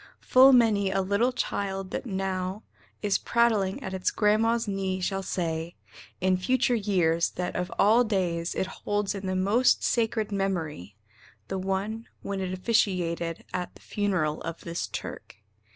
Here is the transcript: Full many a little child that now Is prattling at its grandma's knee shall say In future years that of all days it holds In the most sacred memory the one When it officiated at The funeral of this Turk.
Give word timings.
Full 0.21 0.51
many 0.51 0.89
a 0.89 0.99
little 0.99 1.31
child 1.31 1.91
that 1.91 2.07
now 2.07 2.63
Is 3.03 3.19
prattling 3.19 3.83
at 3.83 3.93
its 3.93 4.09
grandma's 4.09 4.67
knee 4.67 4.99
shall 4.99 5.21
say 5.21 5.75
In 6.19 6.37
future 6.37 6.73
years 6.73 7.29
that 7.33 7.55
of 7.55 7.71
all 7.77 8.03
days 8.03 8.55
it 8.55 8.65
holds 8.65 9.13
In 9.13 9.27
the 9.27 9.35
most 9.35 9.83
sacred 9.83 10.31
memory 10.31 10.95
the 11.49 11.59
one 11.59 12.07
When 12.23 12.41
it 12.41 12.51
officiated 12.51 13.45
at 13.53 13.75
The 13.75 13.81
funeral 13.83 14.41
of 14.41 14.61
this 14.61 14.87
Turk. 14.87 15.35